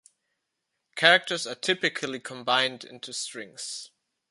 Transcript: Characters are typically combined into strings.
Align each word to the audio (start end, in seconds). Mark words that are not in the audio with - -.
Characters 0.95 1.45
are 1.45 1.53
typically 1.53 2.19
combined 2.19 2.83
into 2.83 3.13
strings. 3.13 3.91